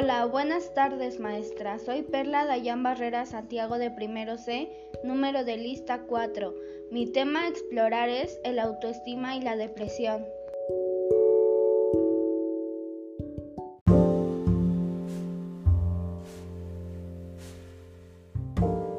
Hola, 0.00 0.26
buenas 0.26 0.74
tardes 0.74 1.18
maestra. 1.18 1.80
Soy 1.80 2.02
Perla 2.02 2.44
Dayan 2.44 2.84
Barrera 2.84 3.26
Santiago 3.26 3.78
de 3.78 3.90
Primero 3.90 4.38
C, 4.38 4.70
número 5.02 5.44
de 5.44 5.56
lista 5.56 6.02
4. 6.02 6.54
Mi 6.92 7.10
tema 7.10 7.42
a 7.42 7.48
explorar 7.48 8.08
es 8.08 8.38
el 8.44 8.60
autoestima 8.60 9.34
y 9.34 9.40
la 9.40 9.56
depresión. 9.56 10.24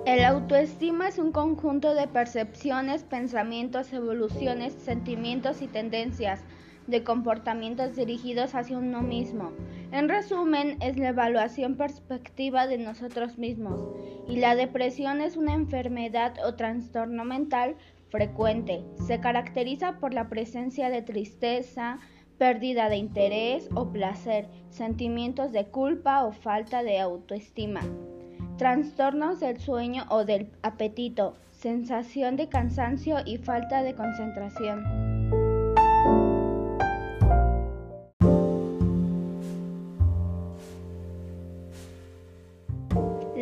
El 0.05 0.25
autoestima 0.25 1.07
es 1.07 1.17
un 1.17 1.31
conjunto 1.31 1.93
de 1.93 2.09
percepciones, 2.09 3.03
pensamientos, 3.03 3.93
evoluciones, 3.93 4.73
sentimientos 4.73 5.61
y 5.61 5.67
tendencias 5.67 6.41
de 6.89 7.03
comportamientos 7.03 7.95
dirigidos 7.95 8.55
hacia 8.55 8.77
uno 8.77 9.01
mismo. 9.01 9.51
En 9.91 10.09
resumen, 10.09 10.77
es 10.81 10.97
la 10.97 11.09
evaluación 11.09 11.75
perspectiva 11.75 12.67
de 12.67 12.77
nosotros 12.77 13.37
mismos. 13.37 13.87
Y 14.27 14.37
la 14.37 14.55
depresión 14.55 15.21
es 15.21 15.37
una 15.37 15.53
enfermedad 15.53 16.33
o 16.45 16.55
trastorno 16.55 17.25
mental 17.25 17.75
frecuente. 18.09 18.83
Se 19.07 19.19
caracteriza 19.19 19.99
por 19.99 20.13
la 20.13 20.29
presencia 20.29 20.89
de 20.89 21.01
tristeza, 21.01 21.99
pérdida 22.37 22.89
de 22.89 22.97
interés 22.97 23.69
o 23.75 23.91
placer, 23.91 24.47
sentimientos 24.69 25.51
de 25.51 25.65
culpa 25.65 26.23
o 26.23 26.31
falta 26.31 26.83
de 26.83 26.99
autoestima 26.99 27.81
trastornos 28.59 29.39
del 29.39 29.57
sueño 29.57 30.03
o 30.09 30.25
del 30.25 30.51
apetito, 30.63 31.33
sensación 31.51 32.35
de 32.35 32.49
cansancio 32.49 33.19
y 33.25 33.37
falta 33.37 33.83
de 33.83 33.95
concentración. 33.95 35.08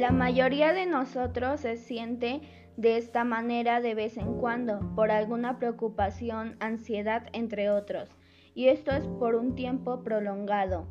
La 0.07 0.13
mayoría 0.13 0.71
de 0.71 0.85
nosotros 0.85 1.59
se 1.59 1.75
siente 1.75 2.39
de 2.77 2.95
esta 2.95 3.25
manera 3.25 3.81
de 3.81 3.93
vez 3.93 4.15
en 4.15 4.35
cuando, 4.35 4.79
por 4.95 5.11
alguna 5.11 5.59
preocupación, 5.59 6.55
ansiedad, 6.61 7.27
entre 7.33 7.69
otros, 7.69 8.09
y 8.55 8.69
esto 8.69 8.91
es 8.91 9.05
por 9.05 9.35
un 9.35 9.53
tiempo 9.53 10.03
prolongado. 10.03 10.87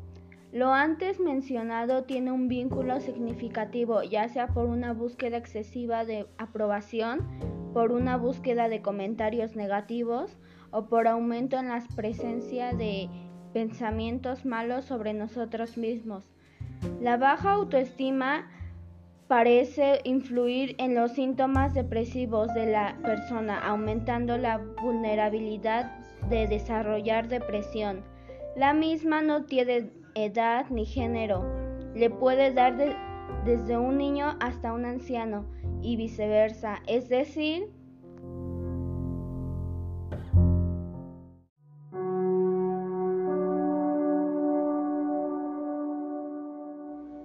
Lo 0.51 0.71
antes 0.71 1.19
mencionado 1.19 2.03
tiene 2.03 2.31
un 2.31 2.47
vínculo 2.47 2.99
significativo, 2.99 4.03
ya 4.03 4.29
sea 4.29 4.49
por 4.49 4.67
una 4.67 4.93
búsqueda 4.93 5.37
excesiva 5.37 6.05
de 6.05 6.27
aprobación, 6.37 7.27
por 7.73 7.93
una 7.93 8.17
búsqueda 8.17 8.69
de 8.69 8.83
comentarios 8.83 9.55
negativos 9.55 10.37
o 10.69 10.89
por 10.89 11.07
aumento 11.07 11.57
en 11.57 11.69
la 11.69 11.83
presencia 11.95 12.71
de 12.71 13.09
pensamientos 13.51 14.45
malos 14.45 14.85
sobre 14.85 15.15
nosotros 15.15 15.75
mismos. 15.75 16.29
La 17.01 17.17
baja 17.17 17.53
autoestima 17.53 18.47
parece 19.27 19.99
influir 20.03 20.75
en 20.77 20.95
los 20.95 21.11
síntomas 21.11 21.73
depresivos 21.73 22.53
de 22.53 22.67
la 22.67 22.97
persona, 23.03 23.59
aumentando 23.59 24.37
la 24.37 24.57
vulnerabilidad 24.81 25.91
de 26.29 26.47
desarrollar 26.47 27.27
depresión. 27.27 28.03
La 28.55 28.73
misma 28.73 29.21
no 29.21 29.45
tiene 29.45 29.91
edad 30.15 30.65
ni 30.69 30.85
género. 30.85 31.43
Le 31.93 32.09
puede 32.09 32.53
dar 32.53 32.75
desde 33.45 33.77
un 33.77 33.97
niño 33.97 34.37
hasta 34.39 34.73
un 34.73 34.85
anciano 34.85 35.45
y 35.81 35.97
viceversa. 35.97 36.81
Es 36.87 37.09
decir, 37.09 37.69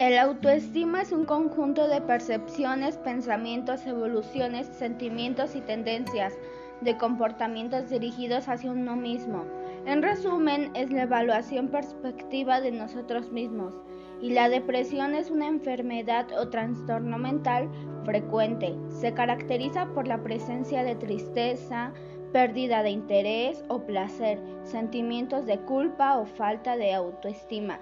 El 0.03 0.19
autoestima 0.19 1.03
es 1.03 1.13
un 1.13 1.25
conjunto 1.25 1.87
de 1.87 2.01
percepciones, 2.01 2.97
pensamientos, 2.99 3.87
evoluciones, 3.87 4.67
sentimientos 4.67 5.55
y 5.55 5.61
tendencias 5.61 6.35
de 6.81 6.99
comportamientos 6.99 7.89
dirigidos 7.89 8.49
hacia 8.49 8.73
uno 8.73 8.97
mismo. 8.97 9.45
En 9.87 10.03
resumen, 10.03 10.73
es 10.75 10.91
la 10.91 11.03
evaluación 11.03 11.69
perspectiva 11.69 12.61
de 12.61 12.73
nosotros 12.73 13.31
mismos 13.31 13.81
y 14.21 14.31
la 14.31 14.49
depresión 14.49 15.15
es 15.15 15.31
una 15.31 15.47
enfermedad 15.47 16.27
o 16.37 16.49
trastorno 16.49 17.17
mental 17.17 17.71
frecuente. 18.05 18.75
Se 18.89 19.15
caracteriza 19.15 19.87
por 19.95 20.09
la 20.09 20.21
presencia 20.21 20.83
de 20.83 20.97
tristeza, 20.97 21.93
pérdida 22.33 22.83
de 22.83 22.91
interés 22.91 23.63
o 23.69 23.87
placer, 23.87 24.41
sentimientos 24.65 25.47
de 25.47 25.61
culpa 25.61 26.19
o 26.19 26.27
falta 26.27 26.77
de 26.77 26.93
autoestima, 26.93 27.79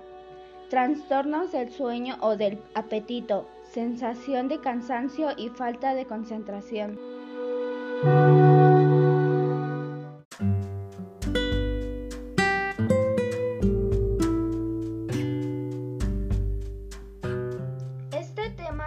trastornos 0.70 1.50
del 1.50 1.70
sueño 1.72 2.16
o 2.20 2.36
del 2.36 2.62
apetito, 2.74 3.48
sensación 3.72 4.46
de 4.46 4.60
cansancio 4.60 5.30
y 5.36 5.48
falta 5.48 5.94
de 5.94 6.06
concentración. 6.06 6.98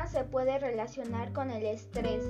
se 0.08 0.24
puede 0.26 0.60
relacionar 0.60 1.34
con 1.34 1.50
el 1.50 1.66
estrés. 1.66 2.24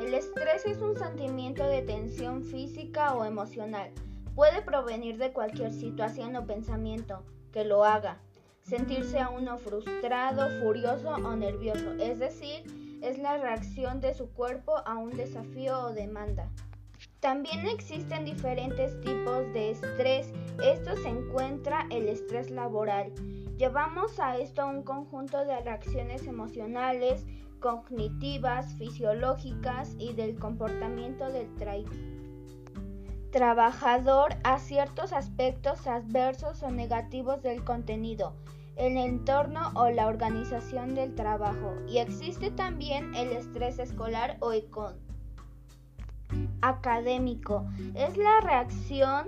El 0.00 0.14
estrés 0.14 0.64
es 0.64 0.78
un 0.78 0.96
sentimiento 0.96 1.66
de 1.66 1.82
tensión 1.82 2.42
física 2.42 3.14
o 3.14 3.26
emocional. 3.26 3.90
Puede 4.34 4.62
provenir 4.62 5.18
de 5.18 5.32
cualquier 5.32 5.70
situación 5.70 6.34
o 6.36 6.46
pensamiento 6.46 7.24
que 7.52 7.64
lo 7.64 7.84
haga. 7.84 8.18
Sentirse 8.68 9.20
a 9.20 9.28
uno 9.28 9.58
frustrado, 9.58 10.48
furioso 10.60 11.10
o 11.10 11.36
nervioso, 11.36 11.92
es 12.00 12.18
decir, 12.18 12.64
es 13.00 13.16
la 13.16 13.36
reacción 13.36 14.00
de 14.00 14.12
su 14.12 14.28
cuerpo 14.32 14.78
a 14.84 14.96
un 14.96 15.10
desafío 15.10 15.78
o 15.82 15.92
demanda. 15.92 16.50
También 17.20 17.64
existen 17.68 18.24
diferentes 18.24 19.00
tipos 19.02 19.52
de 19.52 19.70
estrés. 19.70 20.32
Esto 20.64 20.96
se 20.96 21.08
encuentra 21.08 21.86
el 21.90 22.08
estrés 22.08 22.50
laboral. 22.50 23.12
Llevamos 23.56 24.18
a 24.18 24.36
esto 24.36 24.66
un 24.66 24.82
conjunto 24.82 25.44
de 25.44 25.60
reacciones 25.60 26.26
emocionales, 26.26 27.24
cognitivas, 27.60 28.74
fisiológicas 28.74 29.94
y 29.98 30.12
del 30.12 30.38
comportamiento 30.40 31.30
del 31.30 31.46
trabajador 33.36 34.34
a 34.44 34.58
ciertos 34.58 35.12
aspectos 35.12 35.86
adversos 35.86 36.62
o 36.62 36.70
negativos 36.70 37.42
del 37.42 37.64
contenido, 37.64 38.34
el 38.76 38.96
entorno 38.96 39.72
o 39.74 39.90
la 39.90 40.06
organización 40.06 40.94
del 40.94 41.14
trabajo. 41.14 41.74
Y 41.88 41.98
existe 41.98 42.50
también 42.50 43.14
el 43.14 43.32
estrés 43.32 43.78
escolar 43.78 44.36
o 44.40 44.52
económico 44.52 45.06
académico. 46.60 47.66
Es 47.94 48.16
la 48.16 48.40
reacción 48.40 49.26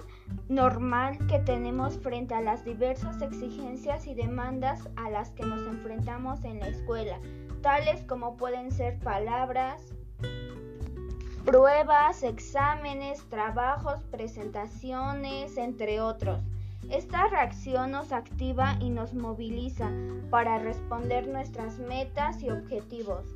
normal 0.49 1.19
que 1.29 1.39
tenemos 1.39 1.99
frente 1.99 2.35
a 2.35 2.41
las 2.41 2.65
diversas 2.65 3.23
exigencias 3.23 4.07
y 4.07 4.15
demandas 4.15 4.89
a 4.97 5.11
las 5.11 5.31
que 5.31 5.45
nos 5.45 5.67
enfrentamos 5.67 6.45
en 6.45 6.61
la 6.61 6.69
escuela, 6.69 7.19
tales 7.63 8.03
como 8.05 8.37
pueden 8.37 8.73
ser 8.73 8.99
palabras, 8.99 9.83
pruebas, 11.45 12.23
exámenes, 12.23 13.25
trabajos, 13.29 14.03
presentaciones, 14.11 15.57
entre 15.57 16.01
otros. 16.01 16.41
Esta 16.91 17.29
reacción 17.29 17.91
nos 17.93 18.13
activa 18.13 18.77
y 18.81 18.91
nos 18.91 19.13
moviliza 19.15 19.91
para 20.31 20.59
responder 20.59 21.29
nuestras 21.29 21.79
metas 21.79 22.43
y 22.43 22.51
objetivos. 22.51 23.27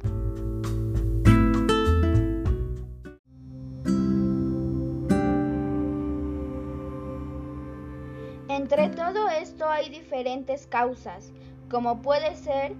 Entre 8.48 8.88
todo 8.90 9.28
esto 9.28 9.68
hay 9.68 9.90
diferentes 9.90 10.66
causas, 10.66 11.32
como 11.70 12.00
puede 12.00 12.36
ser 12.36 12.74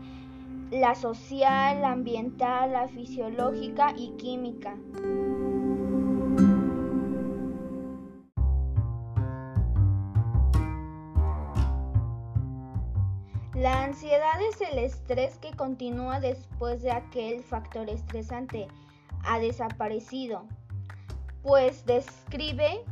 la 0.71 0.95
social, 0.95 1.81
la 1.83 1.93
ambiental, 1.93 2.73
la 2.73 2.89
fisiológica 2.89 3.95
y 3.97 4.11
química. 4.17 4.75
La 13.63 13.85
ansiedad 13.85 14.43
es 14.51 14.61
el 14.61 14.77
estrés 14.77 15.39
que 15.39 15.53
continúa 15.53 16.19
después 16.19 16.83
de 16.83 16.91
aquel 16.91 17.45
factor 17.45 17.89
estresante 17.89 18.67
ha 19.23 19.39
desaparecido, 19.39 20.43
pues 21.45 21.87
describe 21.87 22.85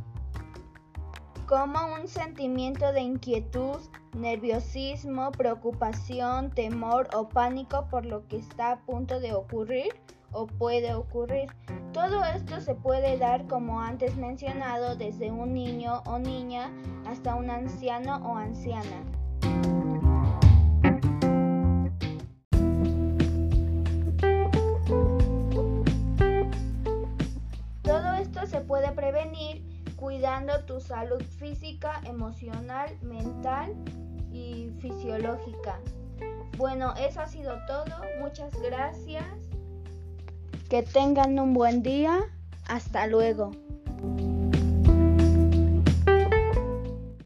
como 1.45 1.77
un 1.93 2.07
sentimiento 2.07 2.93
de 2.93 3.01
inquietud, 3.01 3.81
nerviosismo, 4.13 5.33
preocupación, 5.33 6.51
temor 6.51 7.09
o 7.13 7.27
pánico 7.27 7.89
por 7.89 8.05
lo 8.05 8.25
que 8.29 8.37
está 8.37 8.71
a 8.71 8.79
punto 8.79 9.19
de 9.19 9.33
ocurrir 9.33 9.89
o 10.31 10.47
puede 10.47 10.93
ocurrir. 10.93 11.49
Todo 11.91 12.23
esto 12.23 12.61
se 12.61 12.75
puede 12.75 13.17
dar, 13.17 13.45
como 13.47 13.81
antes 13.81 14.15
mencionado, 14.15 14.95
desde 14.95 15.31
un 15.31 15.53
niño 15.53 16.01
o 16.05 16.17
niña 16.17 16.71
hasta 17.05 17.35
un 17.35 17.49
anciano 17.49 18.25
o 18.25 18.37
anciana. 18.37 19.03
se 28.51 28.59
puede 28.59 28.91
prevenir 28.91 29.63
cuidando 29.95 30.65
tu 30.65 30.81
salud 30.81 31.23
física, 31.39 32.01
emocional, 32.03 32.89
mental 33.01 33.73
y 34.29 34.71
fisiológica. 34.79 35.79
Bueno, 36.57 36.93
eso 36.99 37.21
ha 37.21 37.27
sido 37.27 37.57
todo. 37.65 37.95
Muchas 38.19 38.51
gracias. 38.61 39.23
Que 40.69 40.83
tengan 40.83 41.39
un 41.39 41.53
buen 41.53 41.81
día. 41.81 42.19
Hasta 42.67 43.07
luego. 43.07 43.51